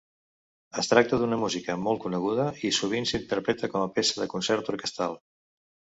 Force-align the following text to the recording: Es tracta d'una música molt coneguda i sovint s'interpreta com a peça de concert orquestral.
Es 0.83 0.87
tracta 0.93 1.19
d'una 1.23 1.37
música 1.41 1.75
molt 1.83 2.01
coneguda 2.07 2.47
i 2.69 2.73
sovint 2.79 3.07
s'interpreta 3.11 3.69
com 3.75 3.85
a 3.89 3.93
peça 3.99 4.19
de 4.23 4.31
concert 4.33 4.73
orquestral. 4.75 5.15